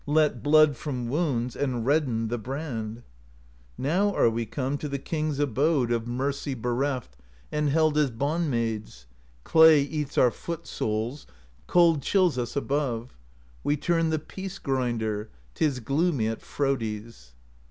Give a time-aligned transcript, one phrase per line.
[0.07, 1.55] Let blood from wounds.
[1.55, 3.03] And reddened the brand.
[3.77, 6.77] 'Now are we come To the king's abode THE POESY OF SKALDS 167 Of mercy
[6.79, 7.17] bereft
[7.51, 9.05] And held as bond maids;
[9.43, 11.27] Clay eats our foot soles,
[11.67, 13.15] Cold chills us above;
[13.63, 17.35] We turn the Peace Grinder: 'T is gloomy at Frodi's.